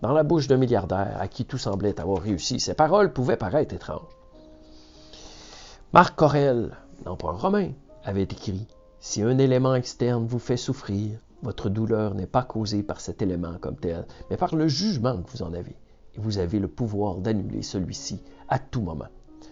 Dans 0.02 0.12
la 0.12 0.22
bouche 0.22 0.46
d'un 0.46 0.56
milliardaire 0.56 1.16
à 1.18 1.28
qui 1.28 1.44
tout 1.44 1.58
semblait 1.58 2.00
avoir 2.00 2.22
réussi, 2.22 2.60
ses 2.60 2.74
paroles 2.74 3.12
pouvaient 3.12 3.36
paraître 3.36 3.74
étranges. 3.74 4.16
Marc 5.92 6.20
Aurèle, 6.20 6.76
l'empereur 7.04 7.40
romain, 7.40 7.72
avait 8.04 8.22
écrit 8.22 8.66
Si 9.00 9.22
un 9.22 9.38
élément 9.38 9.74
externe 9.74 10.26
vous 10.26 10.38
fait 10.38 10.56
souffrir, 10.56 11.18
votre 11.42 11.68
douleur 11.68 12.14
n'est 12.14 12.26
pas 12.26 12.42
causée 12.42 12.82
par 12.82 13.00
cet 13.00 13.22
élément 13.22 13.54
comme 13.60 13.76
tel, 13.76 14.06
mais 14.30 14.36
par 14.36 14.54
le 14.54 14.68
jugement 14.68 15.22
que 15.22 15.30
vous 15.30 15.42
en 15.42 15.52
avez. 15.52 15.76
Et 16.14 16.18
vous 16.18 16.38
avez 16.38 16.58
le 16.58 16.68
pouvoir 16.68 17.16
d'annuler 17.16 17.62
celui-ci 17.62 18.20
à 18.48 18.58
tout 18.58 18.80
moment. 18.80 19.08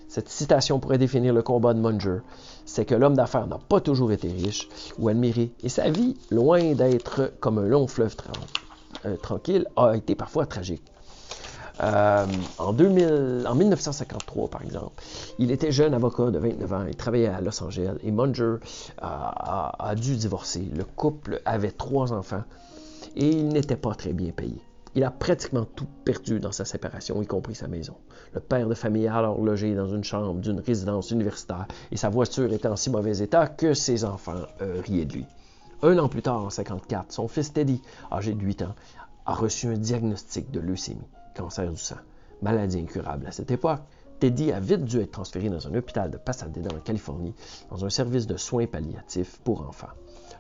Cette 0.08 0.28
citation 0.28 0.78
pourrait 0.78 0.98
définir 0.98 1.34
le 1.34 1.42
combat 1.42 1.74
de 1.74 1.80
Munger. 1.80 2.18
C'est 2.64 2.84
que 2.84 2.94
l'homme 2.94 3.16
d'affaires 3.16 3.46
n'a 3.46 3.58
pas 3.58 3.80
toujours 3.80 4.12
été 4.12 4.28
riche 4.28 4.68
ou 4.98 5.08
admiré, 5.08 5.52
et 5.62 5.68
sa 5.68 5.90
vie, 5.90 6.16
loin 6.30 6.74
d'être 6.74 7.32
comme 7.40 7.58
un 7.58 7.66
long 7.66 7.86
fleuve 7.86 8.14
euh, 9.04 9.16
tranquille, 9.16 9.66
a 9.76 9.96
été 9.96 10.14
parfois 10.14 10.46
tragique. 10.46 10.84
Euh, 11.82 12.26
en, 12.58 12.72
2000, 12.72 13.46
en 13.48 13.54
1953, 13.54 14.48
par 14.48 14.62
exemple, 14.62 15.02
il 15.38 15.50
était 15.50 15.72
jeune 15.72 15.92
avocat 15.94 16.30
de 16.30 16.38
29 16.38 16.72
ans, 16.72 16.84
il 16.86 16.94
travaillait 16.94 17.28
à 17.28 17.40
Los 17.40 17.62
Angeles 17.62 17.96
et 18.02 18.12
Munger 18.12 18.56
a, 19.00 19.94
dû 19.96 20.16
divorcer. 20.16 20.68
Le 20.74 20.84
couple 20.84 21.40
avait 21.44 21.72
trois 21.72 22.12
enfants 22.12 22.44
et 23.16 23.28
il 23.28 23.48
n'était 23.48 23.76
pas 23.76 23.94
très 23.94 24.12
bien 24.12 24.30
payé. 24.30 24.60
Il 24.96 25.02
a 25.02 25.10
pratiquement 25.10 25.64
tout 25.64 25.88
perdu 26.04 26.38
dans 26.38 26.52
sa 26.52 26.64
séparation, 26.64 27.20
y 27.20 27.26
compris 27.26 27.56
sa 27.56 27.66
maison. 27.66 27.96
Le 28.32 28.38
père 28.38 28.68
de 28.68 28.74
famille 28.74 29.08
a 29.08 29.16
alors 29.16 29.40
logé 29.40 29.74
dans 29.74 29.88
une 29.88 30.04
chambre 30.04 30.40
d'une 30.40 30.60
résidence 30.60 31.10
universitaire 31.10 31.66
et 31.90 31.96
sa 31.96 32.08
voiture 32.08 32.52
était 32.52 32.68
en 32.68 32.76
si 32.76 32.90
mauvais 32.90 33.18
état 33.18 33.48
que 33.48 33.74
ses 33.74 34.04
enfants 34.04 34.46
euh, 34.62 34.80
riaient 34.86 35.04
de 35.04 35.14
lui. 35.14 35.26
Un 35.82 35.98
an 35.98 36.08
plus 36.08 36.22
tard, 36.22 36.36
en 36.36 36.48
1954, 36.48 37.12
son 37.12 37.26
fils 37.26 37.52
Teddy, 37.52 37.82
âgé 38.12 38.34
de 38.34 38.40
8 38.40 38.62
ans, 38.62 38.74
a 39.26 39.34
reçu 39.34 39.66
un 39.66 39.76
diagnostic 39.76 40.52
de 40.52 40.60
leucémie 40.60 41.08
cancer 41.34 41.70
du 41.70 41.76
sang, 41.76 41.96
maladie 42.42 42.80
incurable 42.80 43.26
à 43.26 43.32
cette 43.32 43.50
époque. 43.50 43.80
Teddy 44.20 44.52
a 44.52 44.60
vite 44.60 44.84
dû 44.84 45.00
être 45.00 45.10
transféré 45.10 45.50
dans 45.50 45.66
un 45.66 45.74
hôpital 45.74 46.10
de 46.10 46.16
Pasadena 46.16 46.68
en 46.74 46.80
Californie, 46.80 47.34
dans 47.70 47.84
un 47.84 47.90
service 47.90 48.26
de 48.26 48.36
soins 48.36 48.66
palliatifs 48.66 49.40
pour 49.44 49.68
enfants. 49.68 49.88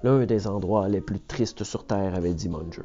L'un 0.02 0.24
des 0.24 0.46
endroits 0.46 0.88
les 0.88 1.00
plus 1.00 1.20
tristes 1.20 1.64
sur 1.64 1.84
Terre, 1.84 2.14
avait 2.14 2.34
dit 2.34 2.48
Munger. 2.48 2.82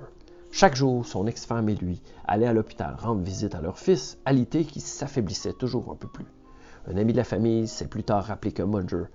Chaque 0.51 0.75
jour, 0.75 1.05
son 1.05 1.27
ex-femme 1.27 1.69
et 1.69 1.75
lui 1.75 2.01
allaient 2.25 2.47
à 2.47 2.53
l'hôpital 2.53 2.95
rendre 2.97 3.21
visite 3.21 3.53
à 3.53 3.61
leur 3.61 3.77
fils, 3.77 4.17
alité 4.25 4.65
qui 4.65 4.79
s'affaiblissait 4.79 5.53
toujours 5.53 5.91
un 5.91 5.95
peu 5.95 6.07
plus. 6.07 6.25
Un 6.87 6.97
ami 6.97 7.11
de 7.11 7.17
la 7.17 7.23
famille 7.23 7.67
s'est 7.67 7.87
plus 7.87 8.03
tard 8.03 8.25
rappelé 8.25 8.51
que 8.51 8.63
Munger 8.63 9.05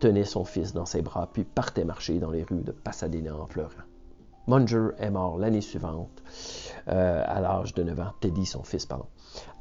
tenait 0.00 0.24
son 0.24 0.44
fils 0.44 0.74
dans 0.74 0.84
ses 0.84 1.00
bras 1.00 1.30
puis 1.32 1.44
partait 1.44 1.84
marcher 1.84 2.18
dans 2.18 2.30
les 2.30 2.42
rues 2.42 2.62
de 2.62 2.72
Pasadena 2.72 3.34
en 3.34 3.46
pleurant. 3.46 3.70
Munger 4.48 4.90
est 4.98 5.10
mort 5.10 5.38
l'année 5.38 5.60
suivante 5.60 6.22
euh, 6.88 7.24
à 7.26 7.40
l'âge 7.40 7.74
de 7.74 7.82
9 7.82 8.00
ans, 8.00 8.12
Teddy, 8.20 8.46
son 8.46 8.62
fils, 8.62 8.86
pardon. 8.86 9.06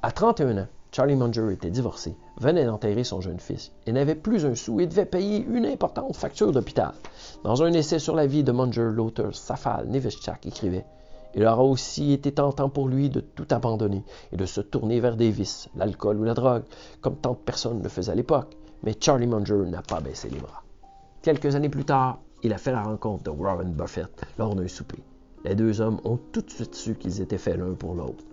À 0.01 0.11
31 0.11 0.57
ans, 0.59 0.67
Charlie 0.91 1.15
Munger 1.17 1.51
était 1.51 1.71
divorcé, 1.71 2.15
venait 2.37 2.63
d'enterrer 2.63 3.03
son 3.03 3.19
jeune 3.19 3.41
fils 3.41 3.73
et 3.85 3.91
n'avait 3.91 4.15
plus 4.15 4.45
un 4.45 4.55
sou 4.55 4.79
et 4.79 4.87
devait 4.87 5.05
payer 5.05 5.43
une 5.43 5.65
importante 5.65 6.15
facture 6.15 6.53
d'hôpital. 6.53 6.93
Dans 7.43 7.63
un 7.63 7.73
essai 7.73 7.99
sur 7.99 8.15
la 8.15 8.27
vie 8.27 8.45
de 8.45 8.53
Munger, 8.53 8.91
l'auteur 8.93 9.35
Safal 9.35 9.89
Neveschak 9.89 10.45
écrivait 10.45 10.85
Il 11.33 11.45
aura 11.45 11.63
aussi 11.63 12.13
été 12.13 12.31
tentant 12.31 12.69
pour 12.69 12.87
lui 12.87 13.09
de 13.09 13.19
tout 13.19 13.47
abandonner 13.49 14.05
et 14.31 14.37
de 14.37 14.45
se 14.45 14.61
tourner 14.61 15.01
vers 15.01 15.17
des 15.17 15.31
vices, 15.31 15.67
l'alcool 15.75 16.17
ou 16.17 16.23
la 16.23 16.33
drogue, 16.33 16.63
comme 17.01 17.17
tant 17.17 17.31
de 17.31 17.37
personnes 17.37 17.83
le 17.83 17.89
faisaient 17.89 18.13
à 18.13 18.15
l'époque. 18.15 18.55
Mais 18.83 18.95
Charlie 18.97 19.27
Munger 19.27 19.65
n'a 19.65 19.81
pas 19.81 19.99
baissé 19.99 20.29
les 20.29 20.39
bras. 20.39 20.63
Quelques 21.21 21.55
années 21.55 21.67
plus 21.67 21.83
tard, 21.83 22.19
il 22.41 22.53
a 22.53 22.57
fait 22.57 22.71
la 22.71 22.83
rencontre 22.83 23.23
de 23.23 23.31
Warren 23.31 23.73
Buffett 23.73 24.25
lors 24.37 24.55
d'un 24.55 24.67
souper. 24.69 25.03
Les 25.45 25.53
deux 25.53 25.79
hommes 25.79 26.01
ont 26.05 26.17
tout 26.31 26.41
de 26.41 26.49
suite 26.49 26.73
su 26.73 26.95
qu'ils 26.95 27.21
étaient 27.21 27.37
faits 27.37 27.57
l'un 27.57 27.75
pour 27.75 27.93
l'autre. 27.93 28.23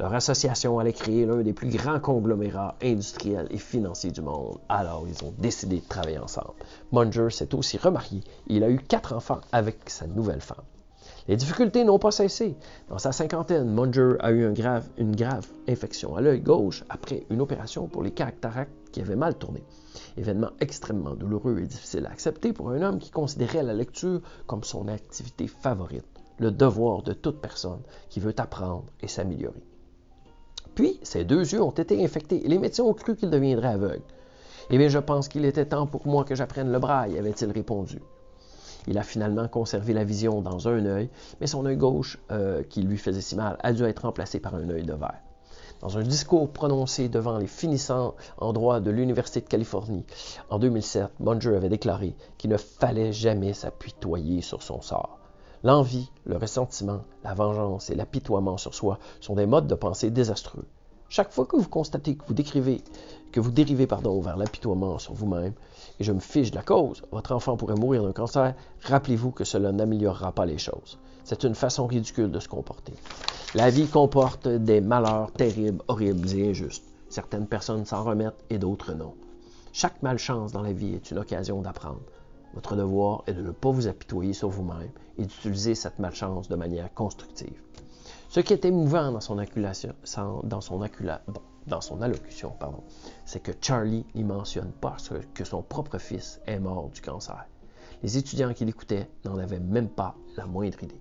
Leur 0.00 0.12
association 0.12 0.80
allait 0.80 0.92
créer 0.92 1.24
l'un 1.24 1.42
des 1.42 1.52
plus 1.52 1.68
grands 1.68 2.00
conglomérats 2.00 2.74
industriels 2.82 3.46
et 3.50 3.58
financiers 3.58 4.10
du 4.10 4.20
monde. 4.20 4.58
Alors, 4.68 5.06
ils 5.08 5.24
ont 5.24 5.32
décidé 5.38 5.76
de 5.76 5.88
travailler 5.88 6.18
ensemble. 6.18 6.54
Munger 6.90 7.30
s'est 7.30 7.54
aussi 7.54 7.78
remarié 7.78 8.18
et 8.48 8.56
il 8.56 8.64
a 8.64 8.68
eu 8.68 8.78
quatre 8.78 9.12
enfants 9.14 9.40
avec 9.52 9.88
sa 9.88 10.08
nouvelle 10.08 10.40
femme. 10.40 10.64
Les 11.28 11.36
difficultés 11.36 11.84
n'ont 11.84 12.00
pas 12.00 12.10
cessé. 12.10 12.56
Dans 12.88 12.98
sa 12.98 13.12
cinquantaine, 13.12 13.72
Munger 13.72 14.14
a 14.18 14.32
eu 14.32 14.44
une 14.98 15.14
grave 15.14 15.46
infection 15.68 16.16
à 16.16 16.20
l'œil 16.20 16.40
gauche 16.40 16.82
après 16.88 17.26
une 17.30 17.40
opération 17.40 17.86
pour 17.86 18.02
les 18.02 18.10
cataractes 18.10 18.90
qui 18.90 19.00
avait 19.00 19.14
mal 19.14 19.36
tourné. 19.36 19.62
Événement 20.16 20.50
extrêmement 20.58 21.14
douloureux 21.14 21.60
et 21.60 21.66
difficile 21.66 22.06
à 22.06 22.10
accepter 22.10 22.52
pour 22.52 22.70
un 22.70 22.82
homme 22.82 22.98
qui 22.98 23.12
considérait 23.12 23.62
la 23.62 23.72
lecture 23.72 24.20
comme 24.46 24.64
son 24.64 24.88
activité 24.88 25.46
favorite, 25.46 26.15
le 26.38 26.50
devoir 26.50 27.02
de 27.02 27.12
toute 27.12 27.40
personne 27.40 27.80
qui 28.08 28.20
veut 28.20 28.34
apprendre 28.38 28.86
et 29.00 29.08
s'améliorer. 29.08 29.62
Puis, 30.74 31.00
ses 31.02 31.24
deux 31.24 31.52
yeux 31.52 31.62
ont 31.62 31.70
été 31.70 32.04
infectés 32.04 32.44
et 32.44 32.48
les 32.48 32.58
médecins 32.58 32.84
ont 32.84 32.92
cru 32.92 33.16
qu'il 33.16 33.30
deviendrait 33.30 33.68
aveugle. 33.68 34.02
Eh 34.70 34.78
bien, 34.78 34.88
je 34.88 34.98
pense 34.98 35.28
qu'il 35.28 35.44
était 35.44 35.66
temps 35.66 35.86
pour 35.86 36.06
moi 36.06 36.24
que 36.24 36.34
j'apprenne 36.34 36.70
le 36.70 36.78
braille, 36.78 37.18
avait-il 37.18 37.50
répondu. 37.50 38.00
Il 38.88 38.98
a 38.98 39.02
finalement 39.02 39.48
conservé 39.48 39.92
la 39.92 40.04
vision 40.04 40.42
dans 40.42 40.68
un 40.68 40.84
œil, 40.84 41.08
mais 41.40 41.46
son 41.46 41.64
œil 41.66 41.76
gauche, 41.76 42.18
euh, 42.30 42.62
qui 42.62 42.82
lui 42.82 42.98
faisait 42.98 43.20
si 43.20 43.36
mal, 43.36 43.56
a 43.62 43.72
dû 43.72 43.84
être 43.84 44.02
remplacé 44.02 44.38
par 44.38 44.54
un 44.54 44.68
œil 44.70 44.84
de 44.84 44.92
verre. 44.92 45.22
Dans 45.80 45.98
un 45.98 46.02
discours 46.02 46.50
prononcé 46.50 47.08
devant 47.08 47.38
les 47.38 47.46
finissants 47.46 48.14
en 48.38 48.52
droit 48.52 48.80
de 48.80 48.90
l'Université 48.90 49.40
de 49.40 49.48
Californie 49.48 50.04
en 50.50 50.58
2007, 50.58 51.08
Munger 51.20 51.54
avait 51.54 51.68
déclaré 51.68 52.16
qu'il 52.38 52.50
ne 52.50 52.56
fallait 52.56 53.12
jamais 53.12 53.52
s'apitoyer 53.52 54.40
sur 54.40 54.62
son 54.62 54.80
sort. 54.80 55.18
L'envie, 55.64 56.10
le 56.24 56.36
ressentiment, 56.36 57.02
la 57.24 57.34
vengeance 57.34 57.90
et 57.90 57.94
l'apitoiement 57.94 58.58
sur 58.58 58.74
soi 58.74 58.98
sont 59.20 59.34
des 59.34 59.46
modes 59.46 59.66
de 59.66 59.74
pensée 59.74 60.10
désastreux. 60.10 60.64
Chaque 61.08 61.32
fois 61.32 61.46
que 61.46 61.56
vous 61.56 61.68
constatez 61.68 62.16
que 62.16 62.24
vous 62.26 62.34
décrivez, 62.34 62.82
que 63.32 63.40
vous 63.40 63.50
dérivez 63.50 63.86
pardon, 63.86 64.20
vers 64.20 64.36
l'apitoiement 64.36 64.98
sur 64.98 65.14
vous-même, 65.14 65.54
et 65.98 66.04
je 66.04 66.12
me 66.12 66.20
fiche 66.20 66.50
de 66.50 66.56
la 66.56 66.62
cause, 66.62 67.02
votre 67.12 67.32
enfant 67.32 67.56
pourrait 67.56 67.76
mourir 67.76 68.02
d'un 68.02 68.12
cancer, 68.12 68.54
rappelez-vous 68.82 69.30
que 69.30 69.44
cela 69.44 69.72
n'améliorera 69.72 70.32
pas 70.32 70.46
les 70.46 70.58
choses. 70.58 70.98
C'est 71.24 71.44
une 71.44 71.54
façon 71.54 71.86
ridicule 71.86 72.30
de 72.30 72.40
se 72.40 72.48
comporter. 72.48 72.94
La 73.54 73.70
vie 73.70 73.86
comporte 73.86 74.48
des 74.48 74.80
malheurs 74.80 75.32
terribles, 75.32 75.82
horribles 75.88 76.28
et 76.36 76.50
injustes. 76.50 76.84
Certaines 77.08 77.46
personnes 77.46 77.86
s'en 77.86 78.04
remettent 78.04 78.44
et 78.50 78.58
d'autres 78.58 78.92
non. 78.92 79.14
Chaque 79.72 80.02
malchance 80.02 80.52
dans 80.52 80.62
la 80.62 80.72
vie 80.72 80.94
est 80.94 81.10
une 81.10 81.18
occasion 81.18 81.62
d'apprendre. 81.62 82.00
Votre 82.56 82.74
devoir 82.74 83.22
est 83.26 83.34
de 83.34 83.42
ne 83.42 83.50
pas 83.50 83.70
vous 83.70 83.86
apitoyer 83.86 84.32
sur 84.32 84.48
vous-même 84.48 84.88
et 85.18 85.26
d'utiliser 85.26 85.74
cette 85.74 85.98
malchance 85.98 86.48
de 86.48 86.56
manière 86.56 86.92
constructive. 86.94 87.60
Ce 88.30 88.40
qui 88.40 88.54
est 88.54 88.64
émouvant 88.64 89.12
dans 89.12 89.20
son, 89.20 89.36
allocution, 92.00 92.54
c'est 93.26 93.40
que 93.40 93.52
Charlie 93.60 94.06
n'y 94.14 94.24
mentionne 94.24 94.72
pas 94.72 94.96
que 95.34 95.44
son 95.44 95.60
propre 95.60 95.98
fils 95.98 96.40
est 96.46 96.58
mort 96.58 96.88
du 96.88 97.02
cancer. 97.02 97.44
Les 98.02 98.16
étudiants 98.16 98.54
qui 98.54 98.64
l'écoutaient 98.64 99.10
n'en 99.26 99.36
avaient 99.36 99.60
même 99.60 99.90
pas 99.90 100.16
la 100.38 100.46
moindre 100.46 100.82
idée. 100.82 100.98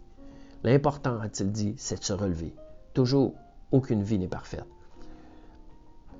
L'important, 0.63 1.21
a-t-il 1.21 1.53
dit, 1.53 1.74
c'est 1.77 2.00
de 2.00 2.03
se 2.03 2.13
relever. 2.13 2.53
Toujours, 2.93 3.33
aucune 3.71 4.03
vie 4.03 4.19
n'est 4.19 4.27
parfaite. 4.27 4.67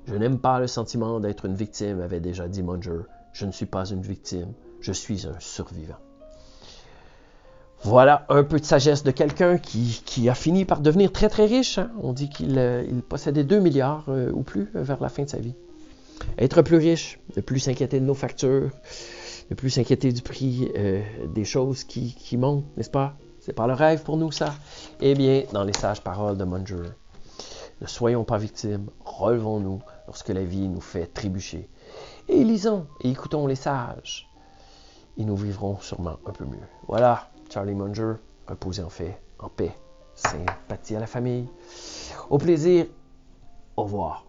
Je 0.06 0.16
n'aime 0.16 0.40
pas 0.40 0.62
le 0.62 0.68
sentiment 0.68 1.20
d'être 1.20 1.44
une 1.44 1.56
victime, 1.56 2.00
avait 2.00 2.22
déjà 2.22 2.48
dit 2.48 2.64
Munger. 2.64 3.02
Je 3.34 3.46
ne 3.46 3.52
suis 3.52 3.66
pas 3.66 3.90
une 3.90 4.02
victime, 4.02 4.54
je 4.86 4.92
suis 4.92 5.26
un 5.26 5.40
survivant. 5.40 5.98
Voilà 7.84 8.26
un 8.30 8.44
peu 8.44 8.60
de 8.60 8.66
sagesse 8.66 9.04
de 9.04 9.10
quelqu'un 9.10 9.58
qui, 9.58 10.30
a 10.30 10.36
fini 10.36 10.64
par 10.64 10.80
devenir 10.80 11.12
très 11.12 11.28
très 11.28 11.46
riche. 11.46 11.80
Hein. 11.80 11.90
On 12.02 12.14
dit 12.14 12.30
qu'il 12.30 12.58
euh, 12.58 12.84
possédait 13.10 13.44
2 13.44 13.60
milliards 13.60 14.06
euh, 14.10 14.32
ou 14.32 14.44
plus 14.44 14.70
euh, 14.76 14.84
vers 14.84 15.02
la 15.02 15.10
fin 15.10 15.24
de 15.24 15.30
sa 15.30 15.40
vie. 15.40 15.56
Être 16.38 16.62
plus 16.62 16.78
riche, 16.78 17.20
ne 17.36 17.42
plus 17.42 17.60
s'inquiéter 17.60 18.00
de 18.00 18.06
nos 18.06 18.14
factures, 18.14 18.70
ne 19.50 19.56
plus 19.56 19.72
s'inquiéter 19.72 20.12
du 20.12 20.22
prix 20.22 20.72
des 21.34 21.46
choses 21.46 21.84
qui, 21.84 22.16
montent, 22.38 22.66
n'est-ce 22.78 22.90
pas? 22.90 23.18
C'est 23.40 23.54
pas 23.54 23.68
le 23.68 23.74
rêve 23.74 24.04
pour 24.04 24.18
nous, 24.18 24.32
ça. 24.32 24.56
Eh 25.02 25.14
bien, 25.14 25.44
dans 25.52 25.64
les 25.64 25.74
sages 25.74 26.02
paroles 26.02 26.38
de 26.38 26.46
Munger, 26.46 26.90
ne 27.82 27.88
soyons 27.88 28.24
pas 28.24 28.38
victimes, 28.38 28.88
relevons-nous 29.04 29.82
lorsque 30.08 30.30
la 30.30 30.44
vie 30.44 30.68
nous 30.68 30.82
fait 30.82 31.06
trébucher. 31.06 31.70
Et 32.30 32.44
lisons 32.44 32.88
et 33.02 33.10
écoutons 33.10 33.46
les 33.46 33.56
sages. 33.56 34.28
Et 35.18 35.26
nous 35.26 35.36
vivrons 35.36 35.78
sûrement 35.80 36.18
un 36.26 36.32
peu 36.32 36.46
mieux. 36.46 36.68
Voilà, 36.88 37.30
Charlie 37.50 37.74
Munger, 37.74 38.14
reposez 38.48 38.84
en 38.84 38.90
fait, 38.90 39.22
en 39.40 39.50
paix. 39.50 39.76
Sympathie 40.14 40.96
à 40.96 41.00
la 41.00 41.08
famille. 41.08 41.48
Au 42.30 42.38
plaisir. 42.38 42.86
Au 43.76 43.84
revoir. 43.84 44.26